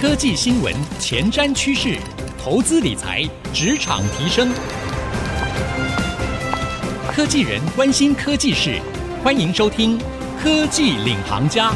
[0.00, 1.98] 科技新闻、前瞻趋势、
[2.42, 4.50] 投资理财、职场提升，
[7.12, 8.80] 科技人关心科技事，
[9.22, 9.98] 欢迎收听
[10.42, 11.70] 《科技领航家》。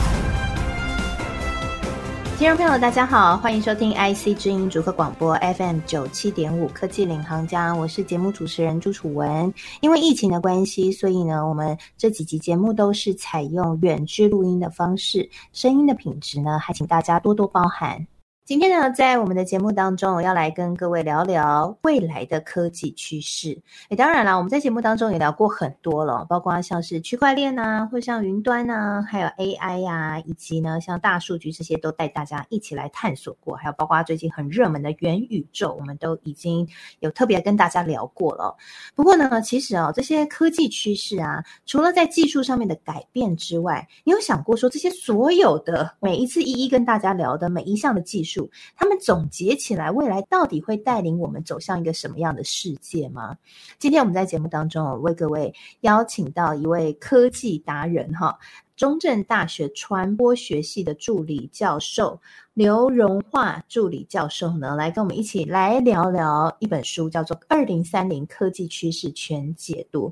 [2.38, 9.52] 听众朋友，大家好，欢迎收听 IC 之音主客广播 FM 九七点五《科技领航家》，我是节目主持人朱楚文。
[9.82, 18.06] 因为疫情的关系，所以呢，我们这几集节目都是采用远距录音的方式，声音的品质呢，还请大家多多包涵。
[18.44, 23.58] 今天呢，在我们的节目当中，我要来跟各位聊聊未来的科技趋势。
[23.88, 33.56] 诶，当然了，我们在节目当中也聊过很多了，包括像是区块链啊，或像云端啊，还有 AI 呀、以及呢，像大数据这些，都带大家一起来探索过。
[33.56, 36.68] 还有包括最近很热门的元宇宙，我们都已经
[37.00, 38.54] 有特别跟大家聊过了。
[38.94, 48.33] 不过呢，其实啊、哦，这些科技趋势啊，除了在技术上面的改变之外，你有想过说，这些所有的每一次一一跟大家聊的每一项的技术，
[48.76, 53.36] 他们总结起来，未来到底会带领我们走向一个什么样的世界吗？
[53.78, 58.38] 今天我们在节目当中，为各位邀请到一位科技达人哈。
[58.76, 62.20] 中正大学传播学系的助理教授
[62.54, 70.08] 刘荣华助理教授呢，来跟我们一起来聊聊一本书，叫做《二零三零科技趋势全解读》。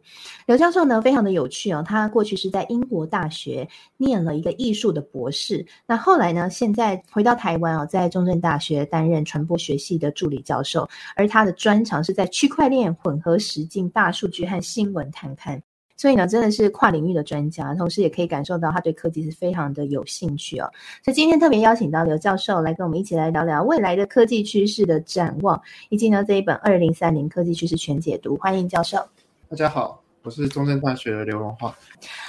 [0.47, 15.63] 刘教授呢，非常的有趣哦，他过去是在英国大学念了一个艺术的博士，那后来呢，现在回到台湾哦，在中正大学担任传播学系的助理教授，而他的专长是在区块链、混合实境、大数据和新闻谈判。
[16.03, 20.69] 所以呢，真的是跨领域的专家，同时也可以感受到他对科技是非常的有兴趣哦。
[21.05, 28.35] 所以今天特别邀请到刘教授来跟我们一起来聊聊未来的科技趋势的展望，以及呢这一本《二零三零科技趋势全解读》。
[28.41, 28.99] 欢迎教授。
[29.49, 30.02] 大家好。
[30.25, 31.75] 我是中正大学的刘荣华，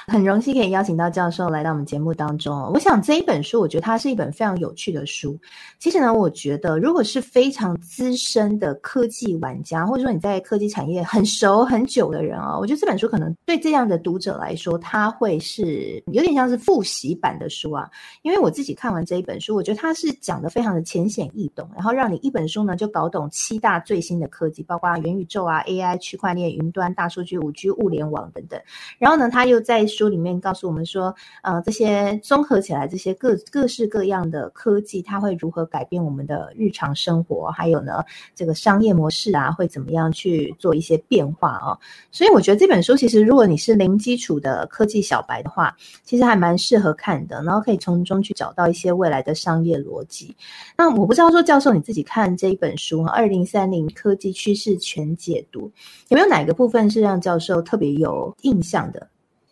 [0.08, 2.58] 很荣幸可以邀请到教授来到我们节目当中。
[2.74, 5.40] 我想这一本书，我觉得它是一本非常有趣的书。
[5.78, 17.88] 其实呢，我觉得如果是非常资深的科技玩家，或者说你在科技产业很熟很久的人啊，我觉得这本书可能对这样的读者来说，它会是有点像是复习版的书啊。
[18.24, 27.70] 因为我自己看完这一本书，我觉得它是讲的非常的浅显易懂，然后让你一本书呢就搞懂七大最新的科技，包括元宇宙啊、AI、区块链、云端、大数据、五 G。
[27.84, 28.58] 互联网等等，
[28.98, 37.52] 然后呢，他又在书里面告诉我们说，呃，这些综合起来，这些各各式各样的科技，它会如何改变我们的日常生活？
[37.52, 38.02] 还有呢，
[38.34, 41.78] 这个商业模式啊，会怎么样去做一些变化哦？
[42.10, 50.34] 所以我觉得这本书其实，如果你是零基础的科技小白的话，其实还蛮适合看的，然后可以从中去找到一些未来的商业逻辑。
[50.78, 55.68] 那我不知道说，教授你自己看这一本书《二零三零科技趋势全解读》，
[56.08, 59.10] 有没有哪个部分是让教授特别有印象的？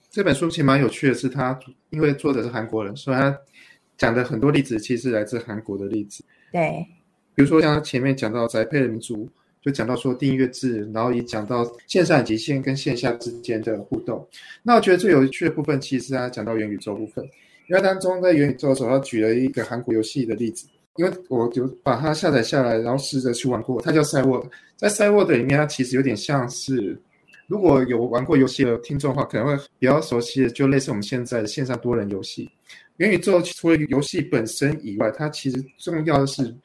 [0.10, 1.58] 这本书其实蛮有趣的是，他
[1.90, 3.34] 因为作者是韩国人，所以他
[3.98, 6.22] 讲的很多例子其实来自韩国的例子。
[6.52, 6.86] 对，
[7.34, 9.26] 比如说像前面讲到宅配人民族，
[9.62, 14.28] 就讲到说订阅制，然后也讲到线上以及线跟线下之间的互动。
[14.64, 17.24] 那我觉得最有趣的部分，其实是他讲到元宇宙部分，
[17.70, 20.68] 因为当中在元宇宙的时候，他举了一个韩国游戏的例子，
[20.98, 24.46] 因为我就把它下载下来，然后试着去玩过，它叫赛沃，
[24.76, 27.00] 在赛沃的里面，它其实有点像是。
[27.52, 32.50] 如果有玩过游戏的听众的话，可能会比较熟悉的，就类似我们现在的线上多人游戏。
[32.96, 36.56] 元宇宙除了游戏本身以外，它其实重要的是，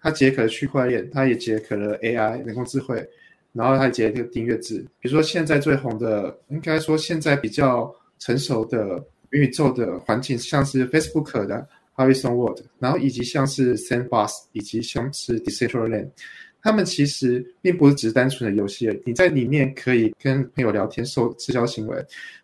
[0.00, 3.04] 它结合了区块链，它也结合了 AI 人工智慧，
[3.52, 4.78] 然后它也结合了订阅制。
[5.00, 11.66] 比如说现在最红的，应该说现在比较成熟的元宇宙的环境，像是 Facebook 的
[11.96, 16.08] Horizon World，然后以及像是 Sandbox，以及像是 Decentraland。
[16.62, 21.96] 他们其实并不是只是单纯的游戏，你在里面可以跟朋友聊天、做社交行为，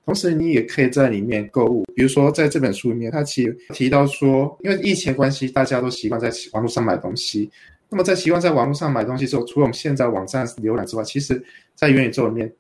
[0.05, 1.85] 同时你也可以在里面购物。
[1.95, 7.51] 比如说，在这本书里面，他其实提到说，因为疫情关系，大家都习惯在网络上买东西。
[7.89, 11.41] 那么在习惯在网络上买东西之后，除了我们现在网站浏览之外，其实，
[11.75, 12.53] 在元宇宙里面，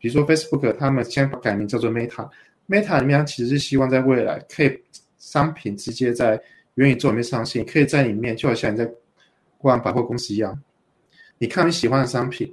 [0.00, 4.76] 比如说 Facebook，他们现在改名叫做 Meta，Meta 里面其实是希望在未来可以
[5.18, 6.40] 商品直接在
[6.74, 8.90] 元宇宙里面上线，可以在里面就好像你在
[9.58, 10.58] 逛百货公司一样。
[11.42, 12.48] 你看你喜欢的商品，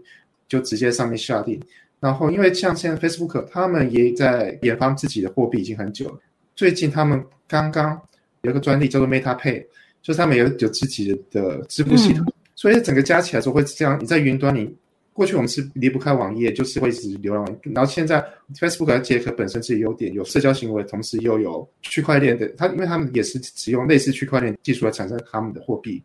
[0.48, 1.62] 就直接上面下定。
[2.00, 6.18] 然后，因为像现在 Facebook，他们也在研发自己的货币已经很久了。
[6.56, 8.02] 最近他们刚刚
[8.42, 9.64] 有一个专利叫做 Meta Pay，
[10.02, 12.26] 就是他们有有自己的支付系统。
[12.26, 13.96] 嗯、所以整个加起来就会这样。
[14.02, 14.76] 你在云端里，
[15.14, 17.60] 过去我们是离不开网页，就是会一直浏览。
[17.62, 18.26] 然后现在
[18.56, 22.48] Facebook 要结合本身自己优点，有社交行为，同时又有区块链的。
[22.58, 26.02] 它因为他们也是使用类似区块链技术来产生他们的货币。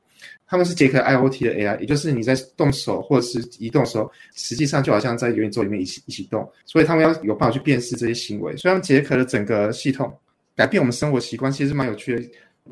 [0.46, 8.56] 他们是结合 IoT 的 AI，也就是你在动手或者是移动的时候，实际上就好像在元宇宙里面一起一起动，所以他们要有办法去辨识这些行为。
[8.56, 10.12] 所以他们结合了整个系统，
[10.54, 12.22] 改变我们生活习惯，其实蛮有趣的。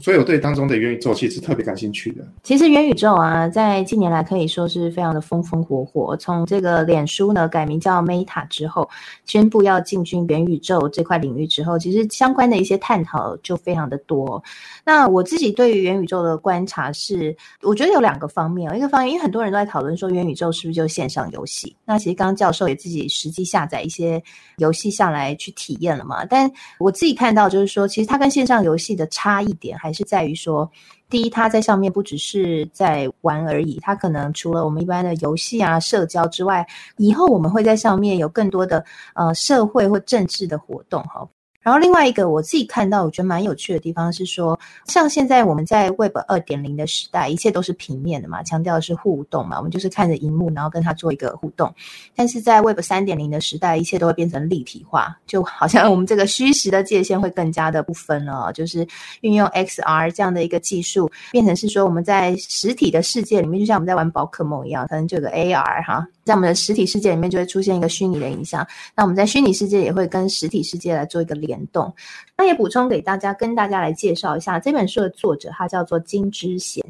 [0.00, 2.26] 所以我对当中的元宇宙其实特别感兴趣的。
[2.42, 6.16] 其实元宇宙啊，在近年来可以说是非常的风风火火。
[6.16, 8.88] 从这个脸书呢改名叫 Meta 之后，
[9.26, 14.42] 宣布要进军元宇宙这块领域之后，其实相关的一些探讨就非常的多。
[14.82, 18.74] 那我自己对于元宇宙的观察是，我觉得有两个方面。
[18.74, 21.76] 一个方面，因为很多人都在讨论说元宇宙是不是就线上游戏？
[21.84, 24.22] 那其实刚刚教授也自己实际下载一些
[24.56, 26.24] 游戏下来去体验了嘛。
[26.24, 29.78] 但我自己看到就是说，其实它跟线上游戏的差异点。
[29.82, 30.70] 还是在于说，
[31.10, 36.64] 第一，他在上面不只是在玩而已，他可能除了我们一般的游戏啊、社交之外，
[36.98, 38.84] 以后我们会在上面有更多的
[39.16, 41.28] 呃社会或政治的活动，哈。
[41.62, 51.72] 然后另外一个我自己看到我觉得蛮有趣的地方是说，像现在我们在 Web 二点零的时代，一切都是平面的嘛，强调的是互动嘛，我们就是看着荧幕，然后跟它做一个互动。
[52.14, 58.86] 但是在 Web 三点零的时代，一切都会变成立体化，就好像我们这个虚实的界限会更加的不分了，就是
[59.20, 66.06] 运用 XR 这样的一个技术，变成是说我们在实体的世界里面，就像我们在玩宝可梦一样，可能就有个 AR 哈。
[66.24, 68.64] 在我们的实体世界里面，就会出现一个虚拟的影像。
[68.94, 71.94] 那我们在虚拟世界也会跟实体世界来做一个联动。
[72.36, 76.82] 那也补充给大家，跟大家来介绍一下这本书的作者，他叫做金之贤，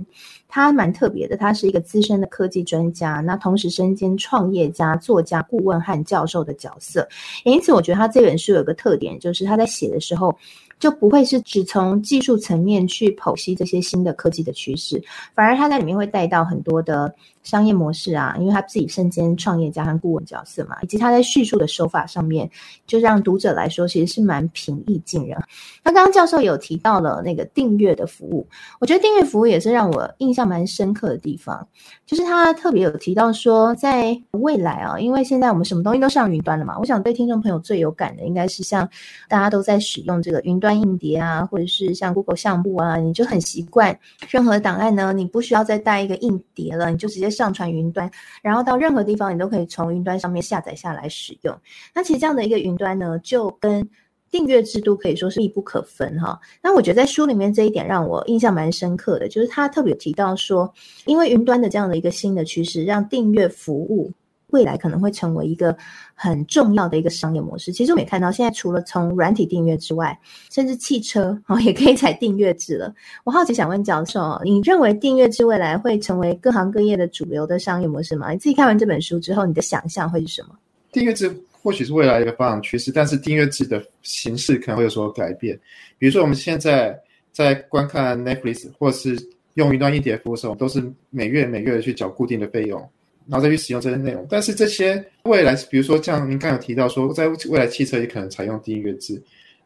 [0.47, 7.09] 他蛮特别的，他是一个资深的科技专家，那同时身兼创业家、作家、顾问和教授的角色。
[7.45, 10.35] 因此，我觉得他这本书有个特点，就是他在写的时候。
[10.83, 15.01] 就不会是只从技术层面去剖析这些新的科技的趋势，
[15.33, 22.51] 反而他在里面会带到很多的商业模式啊，因为他自己身兼创业家和顾问角色嘛，以及他在叙述的手法上面，
[22.87, 25.39] 就让读者来说其实是蛮平易近人。
[25.85, 28.47] 那刚刚教授有提到了那个订阅的服务，
[28.81, 31.65] 我觉得订阅服务也是让我印象蛮深刻的地方，
[32.05, 38.89] 就是他特别有提到说，在未来啊，因为现在我们什么东西都上云端了嘛，我想对听众朋友最有感的应该是像
[39.29, 40.73] 大家都在使用这个云端。
[40.83, 43.97] 硬碟啊，或者是像 Google 项目啊，你就很习惯
[44.31, 48.09] 任何档案呢，你不需要再带一个硬碟了，你就直接上传云端，
[48.43, 51.59] 然后到任何地方你都可以从云端上面下载下来使用。
[51.93, 53.89] 那其实这样的一个云端呢，就跟
[54.31, 56.39] 订阅制度可以说是密不可分哈。
[56.63, 60.73] 那我觉得在书里面这一点让我印象蛮深刻的，就是他特别提到说，
[61.07, 64.13] 因为云端的这样的一个新的趋势，让订阅服务。
[64.53, 65.77] 未来可能会成为一个
[66.15, 67.73] 很重要的一个商业模式。
[67.73, 70.19] 其实我们也看到，现在除了从软体订阅之外，
[70.51, 72.95] 甚至汽车 哦也可以采订阅制了。
[73.25, 78.31] 我好奇想问教授，你认为订阅制未来会成为各行各业的主流的商业模式吗？
[78.31, 80.51] 你自己看完这本书之后，你的想象会是什么？
[80.93, 85.59] 订阅制或许是未来一个发展趋势，但是订阅制的形式可能会有所改变。
[85.99, 86.99] 比如说，我们现在
[87.33, 89.17] 在观看 Netflix 或是
[89.55, 92.87] 用云端硬碟服务的时候，都是每月每月去缴固定的费用。
[93.33, 99.15] 然后再去使用这些内容，但是这些未来，比如说像您刚才有提到说，在未来汽车也可能采用订阅制，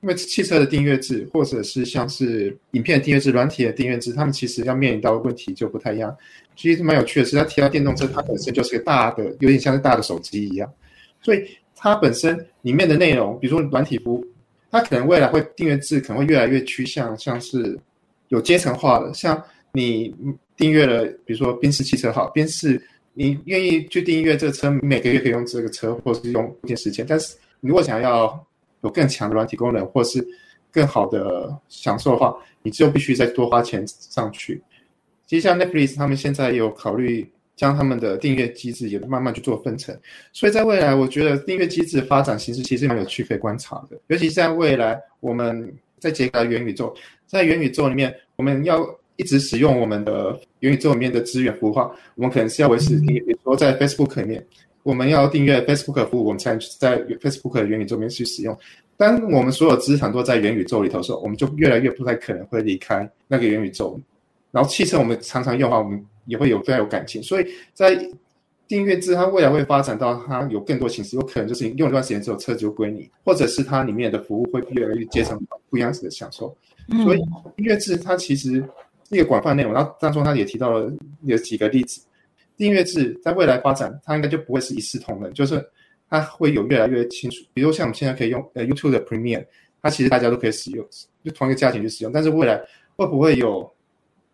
[0.02, 6.16] 因为汽车的订阅制，或者是像是影片的订阅制、软体的订阅制，他们其实要面临到的问题就不太一样。
[6.54, 10.72] 其实蛮有趣的是，他提到电动车，它本身就是个大的，有点像是大的手机一样，
[11.20, 14.24] 所以它本身里面的内容，比如说软体服务，
[14.70, 17.76] 它可能未来会订阅制，可能会越来越趋向像是
[18.28, 19.42] 有阶层化的，像
[19.72, 20.14] 你
[20.56, 22.80] 订阅了，比如说宾士汽车好，宾士。
[23.18, 27.04] 你愿意去订阅这个车，每个月可以用这个车，或是用一定时间。
[27.08, 28.46] 但是你，如果想要
[28.82, 30.22] 有更强的软体功能，或是
[30.70, 34.62] 更好的享受的话，你就必须再多花钱上去。
[35.26, 39.98] 其实，像 Netflix 他们现在有考虑将他们的订阅机制也慢慢去做分成。
[40.34, 43.98] 所以在未来，我觉得订阅机制发展形式其实蛮有趣可以观察的。
[44.08, 46.94] 尤其是在未来，我们在结合元宇宙，
[47.26, 48.86] 在元宇宙里面，我们要。
[49.16, 53.20] 一直使用我们的元宇宙里面的资源服务化，我们可能是要维持订阅。
[53.20, 54.46] 比如说在 Facebook 里面，
[54.82, 58.56] 我们要订阅 Facebook 服务，我们才能在 Facebook 的元宇宙里面去使用。
[58.96, 63.98] 当我们所有资产都在元宇宙里头的时候，我们就越来越不太可能会离开那个元宇宙。
[64.52, 67.22] 然后汽车我们常常用的话，我们也会有非常有感情。
[67.22, 67.94] 所以在
[68.68, 76.56] 订阅制，它未来会发展到它有更多形式，有可能就是用一段时间之后车就归你，或者是它里面的服务会越来越接成不一样的享受。
[77.04, 77.18] 所以
[77.56, 78.62] 订阅制它其实。
[79.10, 82.00] 一个广泛内容，然后当中他也提到了有几个例子，
[82.56, 85.64] 订阅制在未来发展，它应该就不会是一视同仁，就是
[86.08, 87.44] 它会有越来越清楚。
[87.54, 89.44] 比如像我们现在可以用呃 YouTube 的 Premium，
[89.82, 90.84] 它其实大家都可以使用，
[91.24, 92.12] 就同一个价钱去使用。
[92.12, 92.60] 但是未来
[92.96, 93.70] 会不会有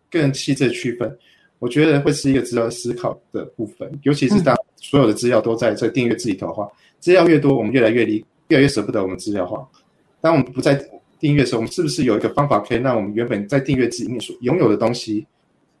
[0.09, 1.17] 更细致的区分？
[1.59, 3.89] 我觉得会是一个值得思考的部分。
[4.03, 9.65] 尤其是当所有的资料都在这订阅制里头的话，资料越多，我们越来越离，越来越舍不得我们资料化。
[10.19, 10.73] 当我们不在
[11.23, 15.25] 订阅的时候，我们是不是有一个方法可以让我们原本在订阅制里面所拥有的东西，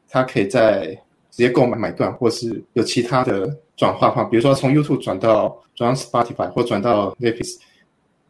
[0.07, 0.85] 它可以在
[1.31, 7.57] 直接购买买断，或是有其他的转化方，比如说从 YouTube 转到转到 Spotify 或转到 Netflix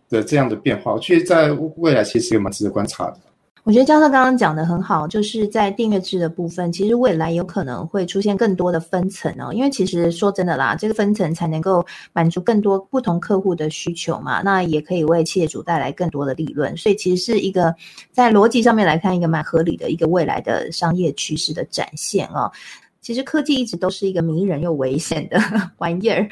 [0.09, 3.19] 的这样的变化，我觉得在未来其实也蛮值得观察的。
[3.65, 9.53] 我觉得教授刚刚讲的很好，就是在订阅制的部分，其实未来有可能会出现更多的分层哦。
[9.53, 16.75] 因为其实说真的啦，这个分层才能够满足更多不同客户的需求嘛，那也可以为企业主带来更多的利润。
[16.75, 17.73] 所以其实是一个
[18.11, 22.51] 在逻辑上面来看，一个蛮合理的一个未来的商业趋势的展现哦。
[22.99, 25.39] 其实科技一直都是一个迷人又危险的
[25.79, 26.27] 玩意儿。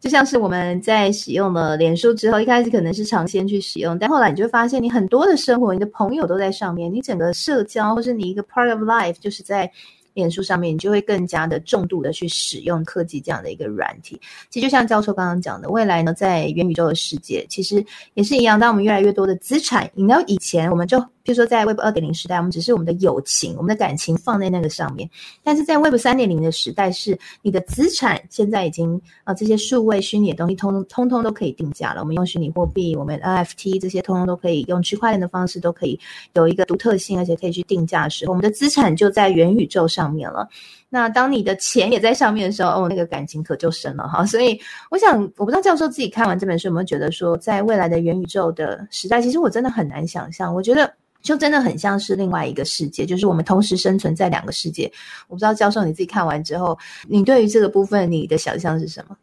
[0.00, 9.70] 就像是我们在使用了脸书之后，一开始可能是尝鲜去使用，但后来你就发现，你很多的生活，你的朋友都在上面，你整个社交或是你一个 part of life 就是在
[10.14, 14.20] 脸书上面，你就会更加的重度的去使用科技这样的一个软体。
[14.50, 21.04] 其实就像教授刚刚讲的，未来呢，在元宇宙的世界，其实也是一样，当我们越来越多的资产，你知道以前我们就。
[21.28, 25.06] 就说在 Web 二点零时代，我们只是我们的友情、我们的感情放在那个上面。
[25.44, 32.00] 但是在 Web 三点零的时代，是你的资产现在已经啊，这些数位虚拟的东西通通通都可以定价了。
[32.00, 36.00] 我们用虚拟货币，我们 NFT 这些通通都可以用区块链的方式都可以
[36.32, 40.48] 有一个独特性，而且可以去定价的时候，我们的资产就在元宇宙上面了。
[40.88, 44.24] 那当你的钱也在上面的时候，哦，那个感情可就深了哈。
[44.24, 44.58] 所以
[44.90, 50.54] 我想，我不知道教授自己看完这本书有没有觉得说，在未来的元宇宙的时代，其实我真的很难想象。
[50.54, 50.92] 我觉得。
[51.20, 54.90] 就真的很像是另外一个世界，就是我们同时生存在两个世界。
[55.26, 56.78] 我不知道教授你自己看完之后，
[57.08, 59.16] 你对于这个部分你的想象是什么？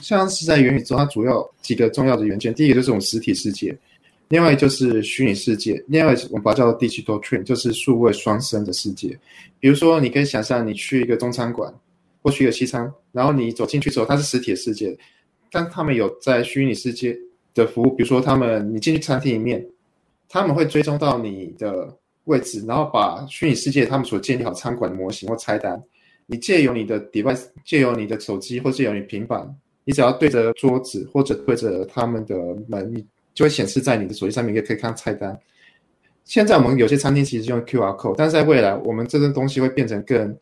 [0.00, 3.78] 像是在元宇宙，它主要几个重要的元件，第一个就是我们实体世界，
[4.32, 9.08] 另外就是虚拟世界，另外我们把它叫做 digital twin，就是数位双生的世界。
[9.60, 11.70] 比如说，你可以想象你去一个中餐馆
[12.22, 14.96] 或去一个西餐，然后你走进去之后，它是实体的世界，
[15.50, 17.14] 但他们有在虚拟世界
[17.52, 19.62] 的服务，比如说他们你进去餐厅里面。
[20.34, 25.78] 他们会追踪到你的位置，然后把虚拟世界他们所建立好餐馆的模型或菜单，
[26.24, 29.46] 你借由你的 device，借由你的手机或借由你平板，
[29.84, 32.34] 你只要对着桌子或者对着他们的
[32.66, 35.38] 门，你就会显示在你的手机上面，也可以看菜单。
[36.24, 40.36] 现在我们有些餐厅其实用 QR code，但是在未来，我们这个东西会变成更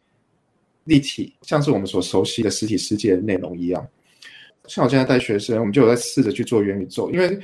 [0.84, 3.86] 立体，像是我们所熟悉的实体世界的内容一样。
[4.66, 7.38] 像我现在带学生，我们就有在试着去做元宇宙，因为。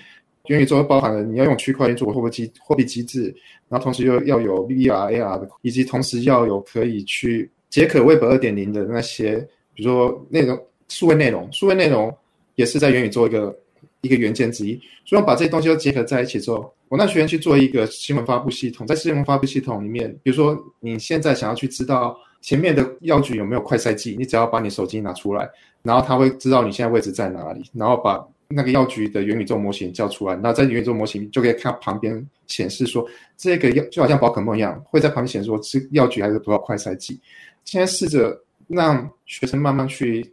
[0.49, 3.35] 元宇宙包含了你要用区块链做货币机货币机制，
[3.69, 9.39] 然后同时又要有 VR、AR 的，以及同时要有可以去解渴 Web 二点零的那些，
[9.75, 12.17] 比如说内容数位内容，数位内容
[12.55, 13.59] 也是在元宇宙一个
[14.07, 14.81] 一个元件之一。
[15.05, 25.49] 所以我把这些东西都结合在一起之后，我让学员去做一个新闻发布系统，在新闻发布系统里面，比如说你现在想要去知道前面的药局有没有快筛剂，你只要把你手机拿出来，
[25.83, 28.27] 然后他会知道你现在位置在哪里，然后把。
[28.49, 33.05] 那个药局的元宇宙模型叫出来，那在元宇宙模型就可以看旁边显示说，
[33.37, 37.19] 这个药就好像宝可梦一样，会在旁边显示说是药局还是多少快筛剂。
[37.65, 40.25] 现在试着让学生慢慢去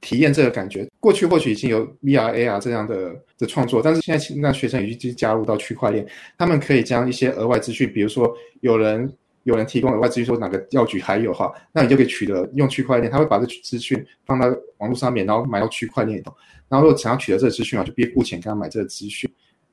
[0.00, 0.86] 体验这个感觉。
[1.00, 9.12] 过去或许已经有 VR、AR 这样的的创作，但是现在让学生已经加入到区块链，他们可以将一些额外资讯，比如说有人
[9.44, 14.46] 有人提供额外资讯说哪个药局还有哈，那你就可以取得用区块链，他会把这资讯放到
[14.78, 16.32] 网络上面，然后买到区块链里头。
[16.68, 19.30] 然后，如果想要取得这个资讯啊，就必须付钱给他买这个资讯，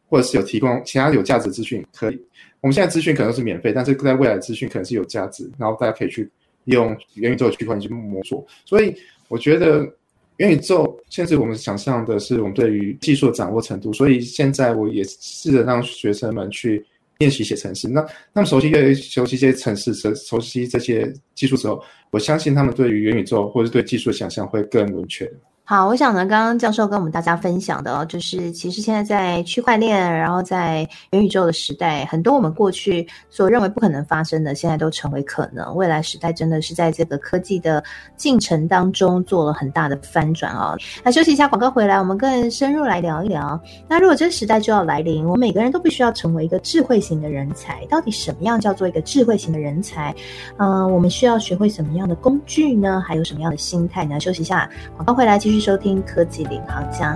[0.08, 2.18] 或者是有提供其他有价值资讯，可以。
[2.62, 6.32] 我们现在资讯可能是免费，但是在未来的资讯可能是有价值，然后大家可以去
[6.64, 8.48] 用元宇宙的区块链去摸索。
[8.64, 8.96] 所以，
[9.28, 9.86] 我觉得
[10.38, 13.94] 元宇宙现在我们想象的是我们对于技术的掌握程度。
[13.94, 16.86] 所以，现在我也试着让学生们去
[17.20, 17.88] 练习写程式。
[17.88, 18.02] 那
[18.34, 25.32] 他们熟悉越熟悉这些程式，熟熟悉这些技术之后，我相信他们对于元宇宙或者对技术的想象会更明确。
[25.68, 35.76] 好，我想呢，刚刚教授跟我们大家分享的哦，就是其实现在在区块链，然后在元宇宙的时代，很多我们过去所认为不可能发生的，现在都成为可能。
[35.76, 37.84] 未来时代真的是在这个科技的
[38.16, 40.78] 进程当中做了很大的翻转哦。
[41.04, 43.60] 那休息一下，广告回来，我们更深入来聊一聊。
[43.88, 47.84] 那如果这个时代就要来临，我们每个人都必须要成为一个智慧型的人才。
[47.88, 50.16] 到底什么样叫做一个智慧型的人才？
[50.60, 53.04] 嗯、我们需要学会什么样的工具呢？
[53.04, 54.20] 还有什么样的心态呢？
[54.20, 55.55] 休息一下，广告回来继续。
[55.60, 57.16] 收听科技领航家，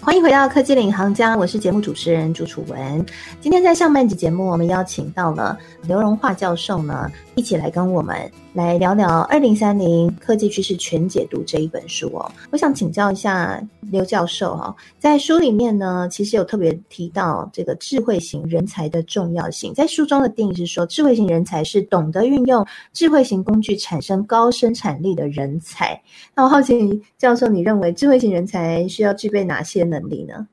[0.00, 3.04] 欢迎回到科技领航家，我是节目主持人朱楚文。
[3.40, 8.30] 今天在上半集节目，我们邀请到了刘荣华教授呢，一起来跟我们。
[8.52, 13.60] 来聊聊《二零三零科技趋势全解读》这一本书哦，我想请教一下
[13.90, 19.74] 刘教授哈，在书里面呢，其实有特别提到这个智慧型人才的重要性。
[19.74, 26.00] 在书中的定义是说，智慧型人才是懂得运用智慧型工具产生高生产力的人才。
[26.32, 30.46] 那我好奇教授，你认为智慧型人才需要具备哪些能力呢？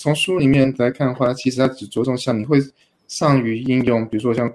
[0.00, 2.58] 从书里面来看的话，其实它只着重像你会
[3.06, 4.52] 善于应用，比如说像。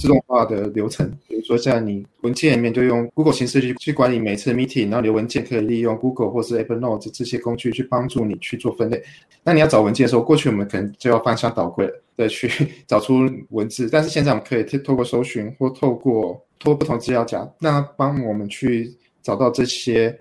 [0.00, 9.02] 自动化的流程，比如说像你文件里面就用 Google 形式去去管理每次 meeting，然后你的文件可以利用 Google 或是 Evernote 这些工具去帮助你去做分类。
[9.42, 12.48] 那你要找文件的时候，过去我们可能就要翻箱倒柜的去
[12.86, 20.16] 找出文字，但是现在我们可以透过搜寻或透过透过不同资料夹，那帮我们去找到这些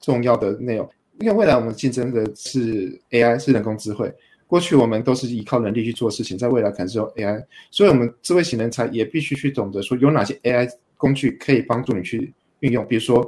[0.00, 0.88] 重要的内容。
[1.18, 4.10] 因为未来我们竞争的是 AI，是人工智慧。
[4.50, 7.40] 过去我们都是依靠能力去做事情，在未来可能是用 AI，
[7.70, 12.84] 所以我们智慧型人才也必须去懂得说有哪些 AI 工具可以帮助你去运用。
[12.88, 13.18] 比如说，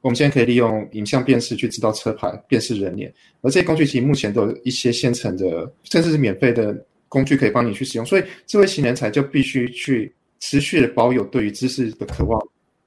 [0.00, 3.12] 我们现在可以利用影像辨识去知道车牌、辨识人脸，
[3.42, 8.06] 而这些工具其实目前都有一些现成的，甚至是免费的工具可以帮你去使用。
[8.06, 12.40] 所以，智慧型人才就必须去持续的保有对于知识的渴望，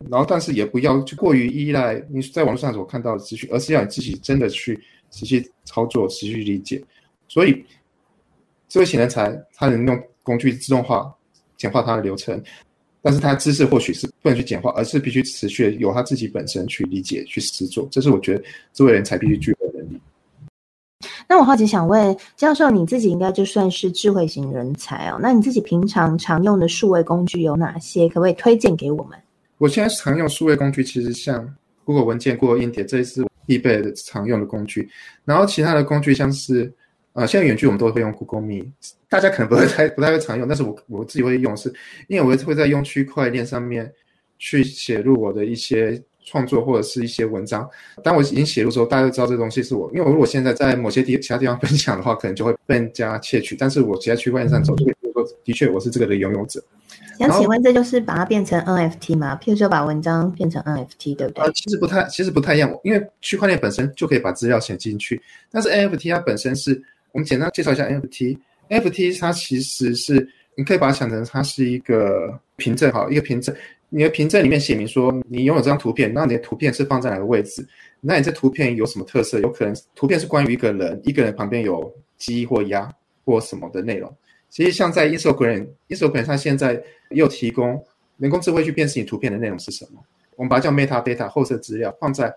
[0.09, 4.79] 然后但是也不要去过于依赖你在网络上所看到的资讯，而是要你自己真的去
[5.11, 6.81] 实际操作、持续理解。
[7.33, 7.65] 所以，
[8.69, 11.11] 智慧型人才他能用工具自动化
[11.57, 12.39] 简化他的流程，
[13.01, 17.87] 但是他知识或许是不能去简化，而是必须持续由他自己本身去理解、去实做。
[17.89, 19.99] 这是我觉得智慧人才必须具备的能力。
[21.27, 25.17] 那我好奇想问教授，你自己应该就算是智慧型人才哦？
[25.19, 28.07] 那你自己平常常用的数位工具有哪些？
[28.07, 29.17] 可不可以推荐给我们？
[29.57, 31.51] 我现在常用数位工具，其实像
[31.83, 34.87] Google 文件、Google 硬碟，这是必备的常用的工具。
[35.25, 36.71] 然后其他的工具像是。
[37.13, 38.65] 呃，现在远距我们都会用 Google Meet，
[39.07, 41.75] 大家可能不会太不太会常用，但是我我自己会用是，是
[42.07, 43.91] 因为我会在用区块链上面
[44.39, 47.69] 去写入我的一些创作或者是一些文章。
[48.03, 53.55] 当我已经写入之后，大家都知道这东西是我，因为我如果现在在某些地其他地方分享的话，可能就会被人家窃取。
[53.55, 56.63] 但是我只在区块链上走，就可以说的确我是这个的拥有者。
[57.19, 59.37] 想请问，这就是把它变成 NFT 吗？
[59.39, 61.43] 譬如说把文章变成 NFT，对不对？
[61.43, 66.81] 呃，其实不太，其实不太一样，因为区块链本身就可以把资料写进去，但是 NFT 它本身是。
[67.13, 68.37] 我们简单介绍一下 NFT。
[68.69, 73.55] NFT 它其实是，你可以把它想成它是一个凭证，好，一个凭证。
[73.89, 77.65] 你的凭证里面写明说你拥有这张图片，那你的图片是放在哪个位置？
[78.01, 79.39] 那你这图片有什么特色？
[79.39, 82.91] 有可能图片是关于一个人，一个人旁边有鸡或鸭
[83.23, 84.11] 或什么的内容。
[84.49, 87.79] 其实像在 Instagram，Instagram 它现在又提供
[88.17, 90.01] 人工智慧去辨识你图片的内容是什么。
[90.35, 92.33] 我们把它叫 Metadata 后设资料放在。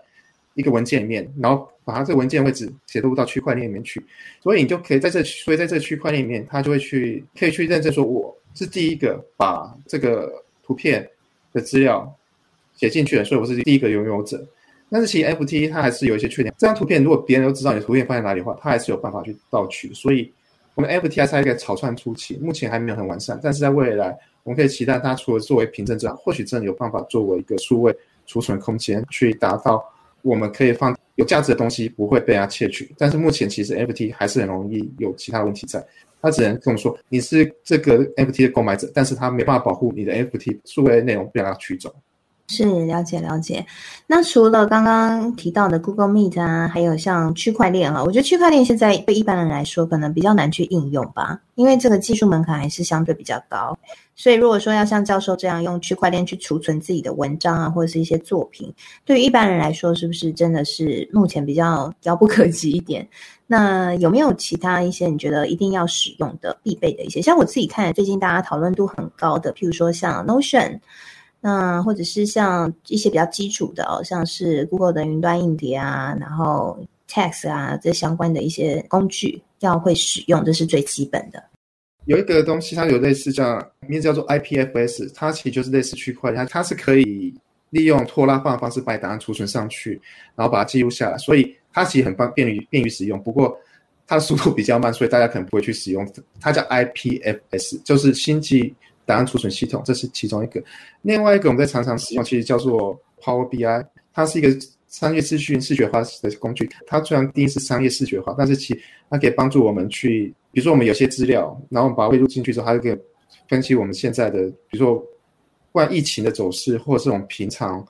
[0.57, 4.03] 一个文件里面，然后把它这个文件位置写入到区块链里面去，
[4.41, 11.07] 所以你就可以在这，所以在这区块链里面，它就会去可以去认证说，我是第一个把这个图片
[11.53, 12.11] 的资料
[12.75, 14.43] 写进去的，所以我是第一个拥有者。
[14.89, 19.93] 但是其实 FT 它还是有一些缺点，这张图片如果别人都知道你的图片放在哪里的话，它还是有办法去盗取。
[19.93, 20.33] 所以
[20.73, 29.83] 我们 FT 还是在一个草创初期，目前还没有很完善，但是在未来，我们可以期待它除了作为凭证之外，或许真的有办法作为一个数位储存空间去达到。
[30.27, 32.93] 我们可以放有价值的东西，不会被它窃取。
[32.97, 35.83] 但是目前其实 NFT 还是很容易有其他问题在，
[36.21, 41.93] 他只能跟我们说你是这个 NFT 的购买者，但是他没办法保护你的 NFT 数位内容不让它取走。
[42.49, 43.65] 是，了解了解。
[44.07, 53.77] 那除了刚刚提到的 Google Meet 啊，还有像区块链啊，我觉得区块链现在对一般人来说可能比较难去应用吧，因为这个技术门槛还是相对比较高。
[54.15, 63.05] 所以如果说要像教授这样用区块链去储存自己的文章啊，或者是一些作品，对于一般人来说，是不是真的是目前比较遥不可及一点？
[63.45, 67.21] 那有没有其他一些你觉得一定要使用的必备的一些？
[67.21, 70.79] 像我自己看，最近大家讨论度很高的，譬如说像 Notion。
[71.39, 81.41] 那或者是像一些比较基础的哦，像是 Google 的云端硬碟啊，然后 Text 啊这相关的一些工具要会使用，这是最基本的。
[82.05, 87.33] 有一个东西，它有类似叫名字叫做 IPFS，它其实就是类似区块链，它它是可以
[87.69, 90.01] 利用拖拉放的方式把档案储存上去，
[90.35, 93.21] 然后把它记录下来，所以它其实很方便于便于使用。
[93.21, 93.55] 不过
[94.07, 96.09] 它的速度比较慢，所以大家可能不会去使用。
[96.41, 98.73] 它叫 IPFS，就是星际。
[99.07, 100.61] 档案储存系统，这是其中一个。
[101.01, 104.49] 另外一个我们在常常使用，其实叫做 Power BI，它是一个
[104.89, 106.69] 商业资讯视觉化的工具。
[106.85, 108.77] 它虽然定义是商业视觉化，但是其
[109.09, 112.97] 它可以帮助我们去，比如说我们有些资料，然后我们把它喂入进去之后，它就可以
[113.47, 115.01] 分析我们现在的，比如说
[115.71, 117.81] 关于疫情的走势，或者是我们平常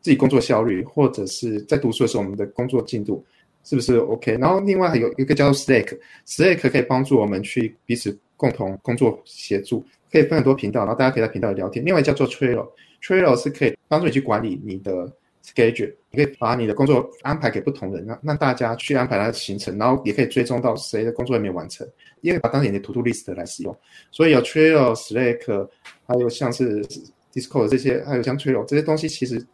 [0.00, 3.24] 自己工作效率，或者是在读书的时候我们的工作进度
[3.62, 4.36] 是不是 OK？
[4.38, 9.84] 然后另外还有一个叫做 Slack，Slack 可以帮助我们去彼此共同工作协助。
[10.14, 11.84] 可以分很多频道，然后大家可以在频道里聊天。
[11.84, 15.12] 另外叫做 Trello，Trello 是可以帮助你去管理你的
[15.44, 21.84] schedule，你可以把你的工作安排给不同人，让让大家去安排他的行程，然后也可以追踪到谁的工作还没有完成，
[22.20, 23.76] 因为把当成你的 To Do List 来使用。
[24.12, 25.68] 所以有 Trello、Slack，
[26.06, 26.80] 还有像是
[27.32, 29.44] Discord 这些，还有像 Trello 这些东西，其实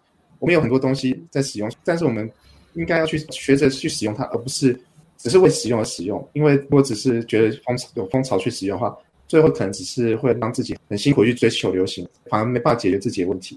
[0.41, 2.31] 我们有很多东西在使用，但是我们
[2.75, 4.79] 应该要去学着去使用它，而不是
[5.17, 6.29] 只是为使用而使用。
[6.35, 8.95] 因为如果只是觉得风有风潮去使用的话，
[9.31, 13.57] 最后可能只是会让自己很辛苦去追求流行，反而没办法解决自己的问题。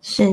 [0.00, 0.24] 是，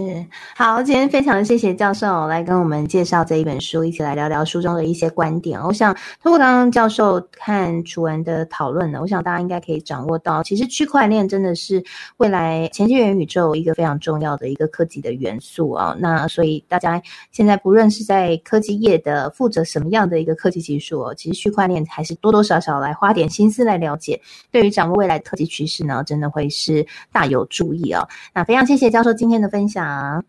[0.55, 5.59] 好，今天非常谢谢教授来跟我们介绍这一本书，一起来聊聊书中的一些观点。
[5.59, 11.83] 我想通过刚刚教授和楚文的讨论呢，我想大家应该可以掌握到，其实区块链真的是
[12.17, 15.95] 未来前进元宇宙一个非常重要的一个科技的元素啊。
[15.99, 17.01] 那所以大家
[17.31, 28.07] 现在不论是在科技业的负责什么样的一个科技技术哦，其实区块链还是多多少少来花点心思来了解，对于掌握未来科技趋势呢，真的会是大有助益哦。
[28.31, 30.21] 那非常谢谢教授今天的分享，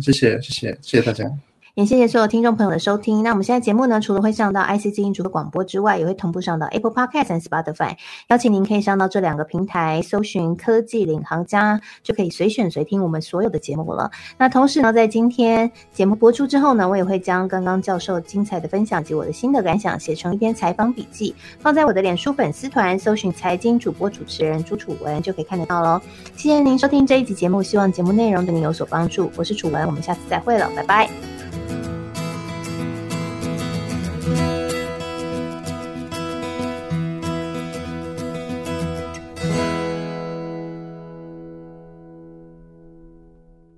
[0.00, 1.30] 谢谢谢谢谢谢大家。
[1.74, 3.22] 也谢谢所有听众朋友的收听。
[3.22, 7.96] 那我们现在节目呢，除了会上到 IC 之音主的广播之外，也会同步上到 Apple Podcast 和 Spotify。
[8.28, 14.10] 邀请您可以上到这两个平台，搜寻“科技领航家”，就可以随选随听我们所有的节目了。
[14.36, 26.00] 那同时呢，在今天节目播出之后呢，我也会将刚刚教授精彩的分享及我的心得感想写成一篇采访笔记，放在我的脸书粉丝团，搜寻“财经主播主持人朱楚文”就可以看得到喽。
[26.36, 29.30] 谢谢您收听这一集节目，希望节目内容对您有所帮助。
[29.36, 31.10] 我是楚文，我们下次再会了，拜拜。
[31.52, 31.99] Thank you.